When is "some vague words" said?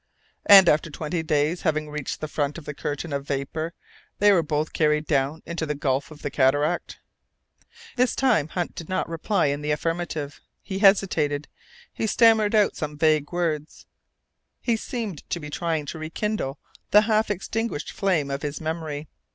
12.75-13.85